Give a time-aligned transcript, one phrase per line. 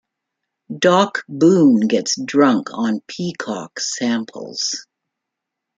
[0.75, 4.87] Doc Boone gets drunk on Peacock's samples.